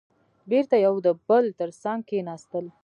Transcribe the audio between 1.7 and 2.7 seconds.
څنګ کېناستل.